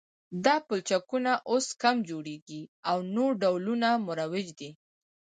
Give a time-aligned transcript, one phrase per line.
[0.45, 4.69] دا پلچکونه اوس کم جوړیږي او نور ډولونه مروج دي